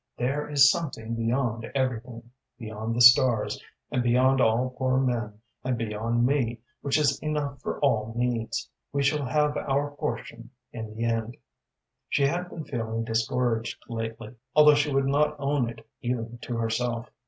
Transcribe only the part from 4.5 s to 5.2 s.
poor